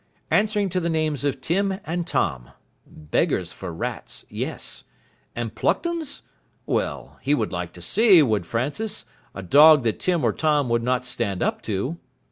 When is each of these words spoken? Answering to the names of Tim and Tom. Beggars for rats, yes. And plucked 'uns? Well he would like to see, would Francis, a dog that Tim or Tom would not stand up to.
Answering 0.31 0.69
to 0.69 0.79
the 0.79 0.89
names 0.89 1.23
of 1.23 1.41
Tim 1.41 1.79
and 1.85 2.07
Tom. 2.07 2.49
Beggars 2.87 3.53
for 3.53 3.71
rats, 3.71 4.25
yes. 4.29 4.83
And 5.35 5.53
plucked 5.53 5.85
'uns? 5.85 6.23
Well 6.65 7.19
he 7.21 7.35
would 7.35 7.51
like 7.51 7.71
to 7.73 7.83
see, 7.83 8.23
would 8.23 8.47
Francis, 8.47 9.05
a 9.35 9.43
dog 9.43 9.83
that 9.83 9.99
Tim 9.99 10.23
or 10.23 10.33
Tom 10.33 10.69
would 10.69 10.81
not 10.81 11.05
stand 11.05 11.43
up 11.43 11.61
to. 11.69 11.99